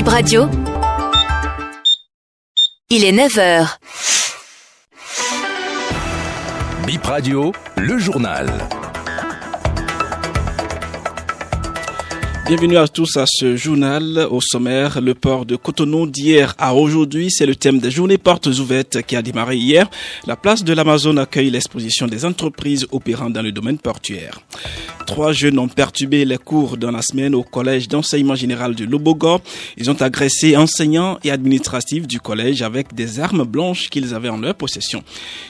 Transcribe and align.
Bip 0.00 0.08
Radio. 0.08 0.48
Il 2.88 3.04
est 3.04 3.12
9h. 3.12 3.76
Bip 6.86 7.04
Radio, 7.04 7.52
le 7.76 7.98
journal. 7.98 8.50
Bienvenue 12.46 12.78
à 12.78 12.88
tous 12.88 13.18
à 13.18 13.26
ce 13.28 13.56
journal. 13.56 14.26
Au 14.30 14.40
sommaire, 14.40 15.02
le 15.02 15.14
port 15.14 15.44
de 15.44 15.56
Cotonou 15.56 16.06
d'hier 16.06 16.54
à 16.58 16.74
aujourd'hui, 16.74 17.30
c'est 17.30 17.44
le 17.44 17.54
thème 17.54 17.78
des 17.78 17.90
journées 17.90 18.16
portes 18.16 18.46
ouvertes 18.46 19.02
qui 19.02 19.16
a 19.16 19.22
démarré 19.22 19.56
hier. 19.56 19.90
La 20.26 20.36
place 20.36 20.64
de 20.64 20.72
l'Amazon 20.72 21.18
accueille 21.18 21.50
l'exposition 21.50 22.06
des 22.06 22.24
entreprises 22.24 22.86
opérant 22.90 23.28
dans 23.28 23.42
le 23.42 23.52
domaine 23.52 23.78
portuaire. 23.78 24.40
Trois 25.10 25.32
jeunes 25.32 25.58
ont 25.58 25.66
perturbé 25.66 26.24
les 26.24 26.38
cours 26.38 26.76
dans 26.76 26.92
la 26.92 27.02
semaine 27.02 27.34
au 27.34 27.42
collège 27.42 27.88
d'enseignement 27.88 28.36
général 28.36 28.76
de 28.76 28.84
Lobogor. 28.84 29.40
Ils 29.76 29.90
ont 29.90 30.00
agressé 30.00 30.56
enseignants 30.56 31.18
et 31.24 31.32
administratifs 31.32 32.06
du 32.06 32.20
collège 32.20 32.62
avec 32.62 32.94
des 32.94 33.18
armes 33.18 33.42
blanches 33.42 33.90
qu'ils 33.90 34.14
avaient 34.14 34.28
en 34.28 34.38
leur 34.38 34.54
possession. 34.54 35.02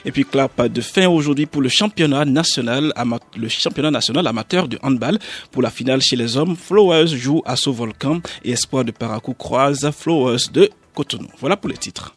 Et 0.06 0.12
puis 0.12 0.24
clap 0.24 0.66
de 0.73 0.80
fin 0.80 1.06
aujourd'hui 1.09 1.45
pour 1.45 1.60
le 1.60 1.68
championnat 1.68 2.24
national, 2.24 2.91
amateur 2.96 4.66
de 4.66 4.78
handball 4.82 5.18
pour 5.51 5.60
la 5.60 5.68
finale 5.68 6.01
chez 6.01 6.16
les 6.16 6.38
hommes. 6.38 6.56
Flowers 6.56 7.09
joue 7.09 7.42
à 7.45 7.54
Volcan 7.66 8.23
et 8.42 8.52
Espoir 8.52 8.87
de 8.87 8.92
Paracou 8.92 9.34
croise 9.34 9.90
Flowers 9.90 10.48
de 10.54 10.70
Cotonou. 10.95 11.29
Voilà 11.38 11.59
pour 11.59 11.68
les 11.68 11.77
titres. 11.77 12.16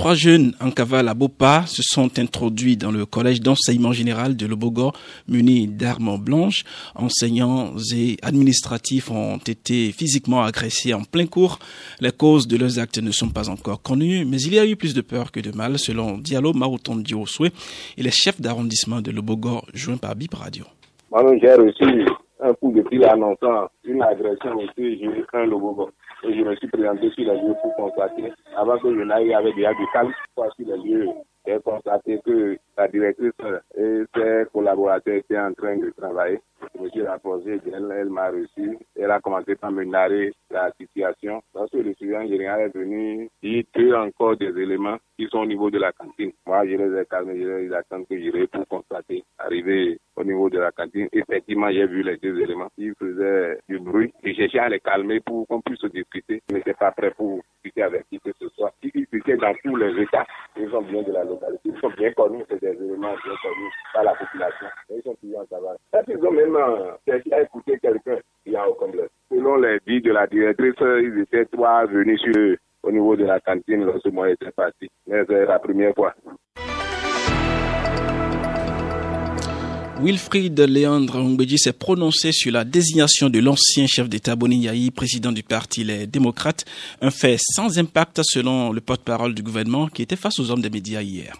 Trois 0.00 0.14
jeunes 0.14 0.52
en 0.62 0.70
cavale 0.70 1.08
à 1.08 1.12
Bopa 1.12 1.64
se 1.66 1.82
sont 1.82 2.18
introduits 2.18 2.78
dans 2.78 2.90
le 2.90 3.04
collège 3.04 3.42
d'enseignement 3.42 3.92
général 3.92 4.34
de 4.34 4.46
Lobogor 4.46 4.94
munis 5.28 5.66
d'armes 5.66 6.16
blanches. 6.16 6.64
Enseignants 6.94 7.74
et 7.94 8.16
administratifs 8.22 9.10
ont 9.10 9.36
été 9.36 9.92
physiquement 9.92 10.42
agressés 10.42 10.94
en 10.94 11.02
plein 11.02 11.26
cours. 11.26 11.58
Les 12.00 12.12
causes 12.12 12.48
de 12.48 12.56
leurs 12.56 12.78
actes 12.78 12.96
ne 12.96 13.10
sont 13.10 13.28
pas 13.28 13.50
encore 13.50 13.82
connues, 13.82 14.24
mais 14.24 14.40
il 14.40 14.54
y 14.54 14.58
a 14.58 14.64
eu 14.64 14.74
plus 14.74 14.94
de 14.94 15.02
peur 15.02 15.30
que 15.30 15.40
de 15.40 15.54
mal, 15.54 15.78
selon 15.78 16.16
Diallo 16.16 16.54
Marouton 16.54 16.96
Dioswe 16.96 17.50
et 17.98 18.02
les 18.02 18.10
chefs 18.10 18.40
d'arrondissement 18.40 19.02
de 19.02 19.10
Lobogor, 19.10 19.66
joints 19.74 19.98
par 19.98 20.16
Bip 20.16 20.32
Radio. 20.32 20.64
j'ai 21.42 21.52
reçu 21.52 22.06
un 22.42 22.54
coup 22.54 22.72
de 22.72 22.80
pile 22.80 23.04
annonçant 23.04 23.68
une 23.84 24.00
agression 24.00 24.58
j'ai 24.78 25.24
un 25.34 25.44
Lobogor 25.44 25.90
et 26.24 26.34
je 26.34 26.42
me 26.42 26.54
suis 26.56 26.68
présenté 26.68 27.10
sur 27.10 27.24
les 27.32 27.40
lieux 27.40 27.54
pour 27.62 27.74
constater, 27.76 28.32
avant 28.56 28.78
que 28.78 28.94
je 28.94 29.02
n'aille 29.02 29.32
avec 29.34 29.54
des 29.54 29.62
du 29.62 29.86
calme, 29.92 30.12
sur 30.34 30.50
les 30.58 30.76
lieux, 30.76 31.08
j'ai 31.46 31.58
constaté 31.60 32.20
que 32.24 32.56
la 32.76 32.88
directrice 32.88 33.32
et 33.76 34.02
ses 34.14 34.44
collaborateurs 34.52 35.14
étaient 35.14 35.38
en 35.38 35.52
train 35.54 35.76
de 35.76 35.90
travailler. 35.90 36.40
Je 36.80 36.84
me 36.86 36.90
suis 36.92 37.02
rapproché 37.02 37.58
d'elle, 37.58 37.92
elle 37.94 38.08
m'a 38.08 38.30
reçu, 38.30 38.78
elle 38.96 39.10
a 39.10 39.20
commencé 39.20 39.54
par 39.54 39.70
me 39.70 39.84
narrer 39.84 40.32
la 40.50 40.72
situation. 40.80 41.42
Lorsque 41.54 41.74
le 41.74 41.92
suivant 41.92 42.26
général 42.26 42.62
est 42.62 42.74
venu, 42.74 43.28
il 43.42 43.66
y 43.76 43.92
a 43.92 44.02
encore 44.02 44.38
des 44.38 44.46
éléments 44.58 44.96
qui 45.18 45.26
sont 45.28 45.40
au 45.40 45.46
niveau 45.46 45.70
de 45.70 45.78
la 45.78 45.92
cantine. 45.92 46.32
Moi, 46.46 46.64
je 46.66 46.76
les 46.76 46.98
ai 47.02 47.04
calmés, 47.04 47.38
je 47.38 47.68
les 47.68 48.06
que 48.08 48.16
j'irai 48.18 48.46
pour 48.46 48.66
constater. 48.66 49.22
Arrivé 49.38 49.98
au 50.16 50.24
niveau 50.24 50.48
de 50.48 50.58
la 50.58 50.72
cantine, 50.72 51.06
effectivement, 51.12 51.70
j'ai 51.70 51.86
vu 51.86 52.02
les 52.02 52.16
deux 52.16 52.40
éléments. 52.40 52.70
Ils 52.78 52.94
faisaient 52.94 53.58
du 53.68 53.78
bruit. 53.78 54.10
J'ai 54.24 54.32
cherché 54.34 54.58
à 54.58 54.70
les 54.70 54.80
calmer 54.80 55.20
pour 55.20 55.46
qu'on 55.48 55.60
puisse 55.60 55.84
discuter, 55.92 56.40
mais 56.50 56.62
c'est 56.64 56.78
pas 56.78 56.92
prêt 56.92 57.10
pour 57.10 57.40
discuter 57.62 57.82
avec 57.82 58.08
qui 58.08 58.18
que 58.20 58.30
ce 58.40 58.48
soit. 58.56 58.72
Ils 58.82 59.06
étaient 59.12 59.36
dans 59.36 59.52
tous 59.62 59.76
les 59.76 60.02
états. 60.02 60.26
Ils 60.56 60.70
sont 60.70 60.80
bien 60.80 61.02
de 61.02 61.12
la 61.12 61.24
localité. 61.24 61.60
Ils 61.74 61.78
sont 61.78 61.90
bien 61.90 62.10
connus, 62.12 62.42
c'est 62.48 62.58
des 62.60 62.68
éléments 62.82 63.12
bien 63.22 63.34
connus 63.42 63.72
par 63.92 64.04
la 64.04 64.14
population. 64.14 64.66
Ont 65.42 66.32
même 66.32 66.56
euh, 66.56 66.92
cherché 67.06 67.32
à 67.32 67.42
écouter 67.42 67.78
quelqu'un 67.80 68.18
qui 68.44 68.54
a 68.56 68.68
au 68.68 68.74
complexe. 68.74 69.10
Selon 69.30 69.56
les 69.56 69.78
dits 69.86 70.00
de 70.00 70.12
la 70.12 70.26
directrice, 70.26 70.74
ils 70.80 71.20
étaient 71.22 71.46
trois 71.46 71.86
venus 71.86 72.20
sur, 72.20 72.56
au 72.82 72.92
niveau 72.92 73.16
de 73.16 73.24
la 73.24 73.40
cantine 73.40 73.84
lorsque 73.84 74.06
moi 74.12 74.28
j'étais 74.28 74.50
parti. 74.52 74.88
Mais 75.06 75.22
c'est 75.28 75.46
la 75.46 75.58
première 75.58 75.94
fois. 75.94 76.14
Wilfried 80.02 80.58
Léandre 80.58 81.22
Mbedji 81.22 81.58
s'est 81.58 81.74
prononcé 81.74 82.32
sur 82.32 82.52
la 82.52 82.64
désignation 82.64 83.28
de 83.28 83.38
l'ancien 83.38 83.86
chef 83.86 84.08
d'État 84.08 84.34
Boni 84.34 84.90
président 84.92 85.30
du 85.30 85.42
parti 85.42 85.84
Les 85.84 86.06
Démocrates, 86.06 86.64
un 87.02 87.10
fait 87.10 87.36
sans 87.38 87.78
impact 87.78 88.20
selon 88.22 88.72
le 88.72 88.80
porte-parole 88.80 89.34
du 89.34 89.42
gouvernement 89.42 89.88
qui 89.88 90.00
était 90.00 90.16
face 90.16 90.40
aux 90.40 90.50
hommes 90.50 90.62
des 90.62 90.70
médias 90.70 91.02
hier. 91.02 91.34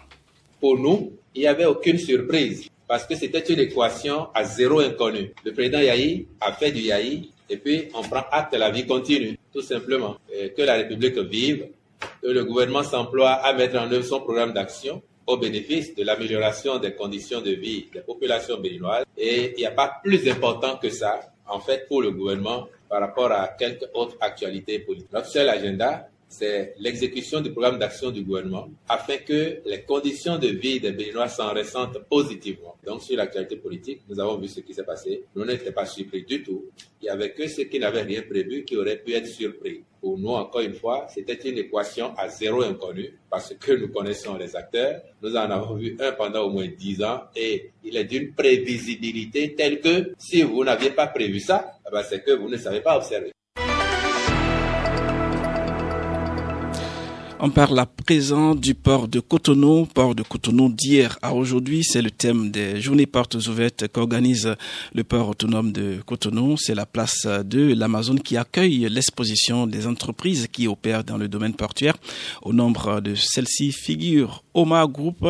Pour 0.59 0.77
nous, 0.77 1.11
il 1.33 1.41
n'y 1.41 1.47
avait 1.47 1.65
aucune 1.65 1.97
surprise 1.97 2.70
parce 2.91 3.05
que 3.05 3.15
c'était 3.15 3.39
une 3.53 3.61
équation 3.61 4.27
à 4.33 4.43
zéro 4.43 4.81
inconnu. 4.81 5.31
Le 5.45 5.53
président 5.53 5.79
Yahi 5.79 6.27
a 6.41 6.51
fait 6.51 6.73
du 6.73 6.81
Yahi 6.81 7.31
et 7.49 7.55
puis 7.55 7.87
on 7.93 8.01
prend 8.01 8.25
acte, 8.29 8.53
la 8.53 8.69
vie 8.69 8.85
continue, 8.85 9.39
tout 9.53 9.61
simplement. 9.61 10.17
que 10.29 10.61
la 10.61 10.73
République 10.73 11.17
vive, 11.19 11.69
que 12.21 12.27
le 12.27 12.43
gouvernement 12.43 12.83
s'emploie 12.83 13.29
à 13.29 13.53
mettre 13.53 13.79
en 13.79 13.89
œuvre 13.89 14.03
son 14.03 14.19
programme 14.19 14.51
d'action 14.51 15.01
au 15.25 15.37
bénéfice 15.37 15.95
de 15.95 16.03
l'amélioration 16.03 16.79
des 16.79 16.93
conditions 16.93 17.39
de 17.39 17.51
vie 17.51 17.85
des 17.93 18.01
populations 18.01 18.59
béninoises. 18.59 19.05
Et 19.17 19.53
il 19.55 19.61
n'y 19.61 19.65
a 19.65 19.71
pas 19.71 20.01
plus 20.03 20.29
important 20.29 20.75
que 20.75 20.89
ça, 20.89 21.31
en 21.47 21.61
fait, 21.61 21.87
pour 21.87 22.01
le 22.01 22.11
gouvernement 22.11 22.67
par 22.89 22.99
rapport 22.99 23.31
à 23.31 23.47
quelque 23.57 23.85
autre 23.93 24.17
actualité 24.19 24.79
politique. 24.79 25.13
Notre 25.13 25.27
seul 25.27 25.47
agenda, 25.47 26.09
c'est 26.31 26.75
l'exécution 26.79 27.41
du 27.41 27.51
programme 27.51 27.77
d'action 27.77 28.09
du 28.09 28.23
gouvernement 28.23 28.69
afin 28.87 29.17
que 29.17 29.59
les 29.65 29.81
conditions 29.81 30.37
de 30.37 30.47
vie 30.47 30.79
des 30.79 30.93
Béninois 30.93 31.27
s'en 31.27 31.53
ressentent 31.53 31.99
positivement. 32.09 32.77
Donc, 32.85 33.03
sur 33.03 33.17
l'actualité 33.17 33.57
politique, 33.57 34.01
nous 34.07 34.17
avons 34.17 34.37
vu 34.37 34.47
ce 34.47 34.61
qui 34.61 34.73
s'est 34.73 34.85
passé. 34.85 35.25
Nous 35.35 35.43
n'étions 35.43 35.73
pas 35.73 35.85
surpris 35.85 36.23
du 36.23 36.41
tout. 36.41 36.65
Il 37.01 37.05
n'y 37.05 37.09
avait 37.09 37.33
que 37.33 37.47
ceux 37.47 37.65
qui 37.65 37.79
n'avaient 37.79 38.03
rien 38.03 38.21
prévu 38.21 38.63
qui 38.63 38.77
auraient 38.77 38.97
pu 38.97 39.13
être 39.13 39.27
surpris. 39.27 39.83
Pour 39.99 40.17
nous, 40.17 40.29
encore 40.29 40.61
une 40.61 40.73
fois, 40.73 41.05
c'était 41.13 41.49
une 41.49 41.57
équation 41.57 42.13
à 42.17 42.29
zéro 42.29 42.63
inconnu 42.63 43.13
parce 43.29 43.53
que 43.53 43.73
nous 43.73 43.89
connaissons 43.89 44.37
les 44.37 44.55
acteurs. 44.55 45.01
Nous 45.21 45.35
en 45.35 45.51
avons 45.51 45.75
vu 45.75 45.97
un 45.99 46.13
pendant 46.13 46.43
au 46.43 46.49
moins 46.49 46.67
dix 46.67 47.03
ans 47.03 47.23
et 47.35 47.71
il 47.83 47.97
est 47.97 48.05
d'une 48.05 48.33
prévisibilité 48.33 49.53
telle 49.53 49.81
que 49.81 50.13
si 50.17 50.43
vous 50.43 50.63
n'aviez 50.63 50.91
pas 50.91 51.07
prévu 51.07 51.41
ça, 51.41 51.73
eh 51.85 51.91
ben, 51.91 52.03
c'est 52.07 52.23
que 52.23 52.31
vous 52.31 52.49
ne 52.49 52.57
savez 52.57 52.79
pas 52.79 52.95
observer. 52.95 53.31
On 57.43 57.49
parle 57.49 57.79
à 57.79 57.87
présent 57.87 58.53
du 58.53 58.75
port 58.75 59.07
de 59.07 59.19
Cotonou, 59.19 59.87
port 59.87 60.13
de 60.13 60.21
Cotonou 60.21 60.69
d'hier 60.69 61.17
à 61.23 61.33
aujourd'hui. 61.33 61.83
C'est 61.83 62.03
le 62.03 62.11
thème 62.11 62.51
des 62.51 62.79
journées 62.79 63.07
portes 63.07 63.33
ouvertes 63.33 63.87
qu'organise 63.87 64.55
le 64.93 65.03
port 65.03 65.29
autonome 65.29 65.71
de 65.71 66.03
Cotonou. 66.05 66.55
C'est 66.57 66.75
la 66.75 66.85
place 66.85 67.25
de 67.25 67.73
l'Amazon 67.73 68.17
qui 68.17 68.37
accueille 68.37 68.87
l'exposition 68.91 69.65
des 69.65 69.87
entreprises 69.87 70.49
qui 70.51 70.67
opèrent 70.67 71.03
dans 71.03 71.17
le 71.17 71.27
domaine 71.27 71.55
portuaire. 71.55 71.97
Au 72.43 72.53
nombre 72.53 73.01
de 73.01 73.15
celles-ci 73.15 73.71
figure 73.71 74.43
Oma 74.53 74.85
Group. 74.85 75.27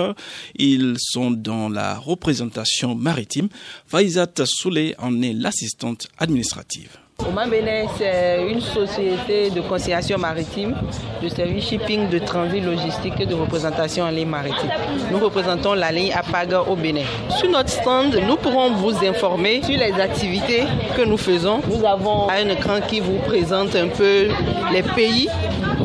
Ils 0.55 0.95
sont 0.99 1.31
dans 1.31 1.69
la 1.69 1.97
représentation 1.97 2.93
maritime. 2.93 3.47
Faizat 3.88 4.33
Souley 4.43 4.95
en 4.99 5.22
est 5.22 5.31
l'assistante 5.31 6.09
administrative. 6.17 6.97
Oman 7.28 7.50
c'est 7.98 8.48
une 8.50 8.62
société 8.62 9.50
de 9.50 9.62
conciliation 9.62 10.18
maritime, 10.18 10.76
de 11.22 11.30
service 11.30 11.66
shipping, 11.68 12.09
de 12.09 12.20
transit 12.20 12.64
logistique 12.64 13.14
et 13.20 13.26
de 13.26 13.34
représentation 13.36 14.06
en 14.06 14.09
ligne 14.09 14.28
maritime. 14.28 14.70
Nous 15.12 15.20
représentons 15.20 15.74
la 15.74 15.92
ligne 15.92 16.14
Apaga 16.14 16.62
au 16.62 16.76
Bénin. 16.76 17.04
Sur 17.38 17.50
notre 17.50 17.70
stand, 17.70 18.16
nous 18.28 18.36
pourrons 18.38 18.72
vous 18.72 18.96
informer 19.06 19.62
sur 19.64 19.78
les 19.78 19.94
activités 19.94 20.64
que 20.96 21.04
nous 21.04 21.18
faisons. 21.18 21.62
Nous 21.70 21.86
avons 21.86 22.30
un 22.30 22.50
écran 22.50 22.80
qui 22.88 23.00
vous 23.00 23.18
présente 23.26 23.76
un 23.76 23.88
peu 23.88 24.28
les 24.74 24.84
pays 24.84 25.28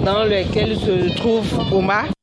dans 0.05 0.25
lesquels 0.25 0.77
se 0.79 1.15
trouve 1.17 1.47
Oma. 1.73 2.16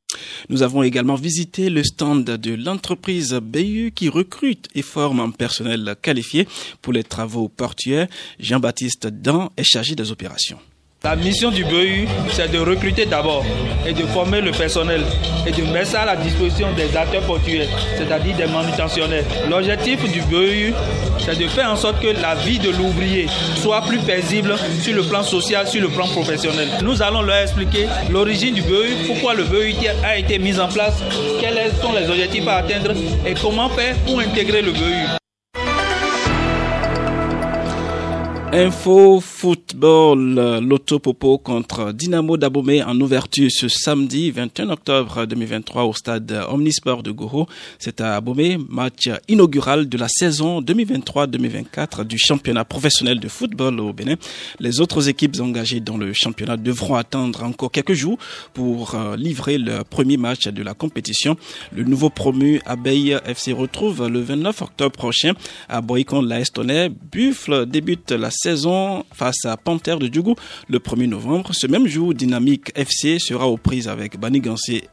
Nous 0.49 0.63
avons 0.63 0.83
également 0.83 1.15
visité 1.15 1.69
le 1.69 1.83
stand 1.83 2.23
de 2.23 2.53
l'entreprise 2.53 3.33
BU 3.33 3.91
qui 3.95 4.09
recrute 4.09 4.67
et 4.75 4.81
forme 4.81 5.19
un 5.19 5.31
personnel 5.31 5.95
qualifié 6.01 6.47
pour 6.81 6.93
les 6.93 7.03
travaux 7.03 7.49
portuaires. 7.49 8.07
Jean-Baptiste 8.39 9.07
Dan 9.07 9.49
est 9.57 9.63
chargé 9.63 9.95
des 9.95 10.11
opérations. 10.11 10.59
La 11.05 11.17
mission 11.17 11.51
du 11.51 11.65
BEU, 11.65 12.07
c'est 12.31 12.49
de 12.49 12.59
recruter 12.59 13.05
d'abord 13.05 13.43
et 13.85 13.91
de 13.91 14.03
former 14.03 14.39
le 14.39 14.51
personnel 14.51 15.01
et 15.45 15.51
de 15.51 15.61
mettre 15.63 15.87
ça 15.87 16.03
à 16.03 16.05
la 16.05 16.15
disposition 16.15 16.67
des 16.77 16.95
acteurs 16.95 17.23
portuaires, 17.23 17.67
c'est-à-dire 17.97 18.37
des 18.37 18.45
manutentionnaires. 18.45 19.25
L'objectif 19.49 20.09
du 20.09 20.21
BEU, 20.21 20.73
c'est 21.19 21.37
de 21.37 21.45
faire 21.49 21.69
en 21.69 21.75
sorte 21.75 21.99
que 22.01 22.07
la 22.21 22.35
vie 22.35 22.57
de 22.57 22.69
l'ouvrier 22.69 23.27
soit 23.57 23.81
plus 23.81 23.99
paisible 23.99 24.55
sur 24.81 24.95
le 24.95 25.03
plan 25.03 25.23
social, 25.23 25.67
sur 25.67 25.81
le 25.81 25.89
plan 25.89 26.07
professionnel. 26.07 26.69
Nous 26.81 27.01
allons 27.01 27.21
leur 27.21 27.35
expliquer 27.35 27.85
l'origine 28.09 28.53
du 28.53 28.61
BEU, 28.61 28.95
pourquoi 29.05 29.33
le 29.33 29.43
BEU 29.43 29.73
a 30.05 30.17
été 30.17 30.39
mis 30.39 30.57
en 30.57 30.69
place, 30.69 31.03
quels 31.41 31.69
sont 31.81 31.91
les 31.91 32.09
objectifs 32.09 32.47
à 32.47 32.59
atteindre 32.59 32.93
et 33.25 33.33
comment 33.33 33.67
faire 33.67 33.97
pour 34.05 34.21
intégrer 34.21 34.61
le 34.61 34.71
BEU. 34.71 35.17
Info 38.53 39.19
football, 39.43 40.61
Lotto 40.61 40.99
Popo 40.99 41.37
contre 41.37 41.91
Dynamo 41.91 42.37
d'Abomey 42.37 42.81
en 42.81 42.97
ouverture 43.01 43.51
ce 43.51 43.67
samedi 43.67 44.31
21 44.31 44.69
octobre 44.69 45.25
2023 45.25 45.83
au 45.83 45.91
stade 45.91 46.45
Omnisport 46.47 47.03
de 47.03 47.11
Goro. 47.11 47.49
C'est 47.77 47.99
à 47.99 48.15
Abomey, 48.15 48.57
match 48.69 49.09
inaugural 49.27 49.89
de 49.89 49.97
la 49.97 50.07
saison 50.07 50.61
2023-2024 50.61 52.05
du 52.05 52.17
championnat 52.17 52.63
professionnel 52.63 53.19
de 53.19 53.27
football 53.27 53.81
au 53.81 53.91
Bénin. 53.91 54.15
Les 54.61 54.79
autres 54.79 55.09
équipes 55.09 55.35
engagées 55.41 55.81
dans 55.81 55.97
le 55.97 56.13
championnat 56.13 56.55
devront 56.55 56.95
attendre 56.95 57.43
encore 57.43 57.69
quelques 57.69 57.95
jours 57.95 58.17
pour 58.53 58.95
euh, 58.95 59.17
livrer 59.17 59.57
le 59.57 59.83
premier 59.83 60.15
match 60.15 60.47
de 60.47 60.63
la 60.63 60.73
compétition. 60.73 61.35
Le 61.73 61.83
nouveau 61.83 62.09
promu 62.09 62.61
Abeille 62.65 63.17
FC 63.25 63.51
retrouve 63.51 64.07
le 64.07 64.21
29 64.21 64.61
octobre 64.61 64.95
prochain 64.95 65.33
à 65.67 65.81
Boycon 65.81 66.21
la. 66.21 66.43
Buffle 67.11 67.65
débute 67.65 68.11
la 68.13 68.31
saison 68.31 69.03
face 69.11 69.32
à 69.45 69.57
Panthère 69.57 69.99
de 69.99 70.11
Djougou 70.11 70.35
le 70.69 70.79
1er 70.79 71.07
novembre. 71.07 71.51
Ce 71.53 71.67
même 71.67 71.87
jour, 71.87 72.13
Dynamique 72.13 72.71
FC 72.75 73.19
sera 73.19 73.47
aux 73.47 73.57
prises 73.57 73.87
avec 73.87 74.19
Banigansé 74.19 74.83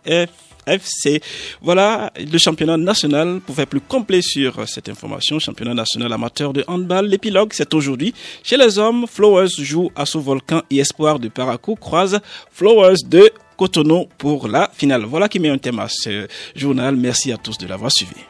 FC. 0.66 1.20
Voilà 1.62 2.12
le 2.16 2.38
championnat 2.38 2.76
national. 2.76 3.40
Pour 3.40 3.54
faire 3.54 3.66
plus 3.66 3.80
complet 3.80 4.22
sur 4.22 4.68
cette 4.68 4.88
information, 4.88 5.38
championnat 5.38 5.74
national 5.74 6.12
amateur 6.12 6.52
de 6.52 6.64
handball, 6.66 7.06
l'épilogue, 7.06 7.50
c'est 7.52 7.72
aujourd'hui. 7.74 8.14
Chez 8.42 8.56
les 8.56 8.78
hommes, 8.78 9.06
Flowers 9.06 9.48
joue 9.58 9.90
à 9.96 10.04
Volcan 10.14 10.62
et 10.70 10.78
Espoir 10.78 11.18
de 11.18 11.28
Parakou 11.28 11.74
croise 11.74 12.20
Flowers 12.50 13.02
de 13.06 13.30
Cotonou 13.56 14.08
pour 14.18 14.48
la 14.48 14.70
finale. 14.72 15.04
Voilà 15.04 15.28
qui 15.28 15.38
met 15.38 15.50
un 15.50 15.58
thème 15.58 15.78
à 15.78 15.88
ce 15.88 16.26
journal. 16.54 16.96
Merci 16.96 17.32
à 17.32 17.36
tous 17.36 17.58
de 17.58 17.66
l'avoir 17.66 17.92
suivi. 17.92 18.29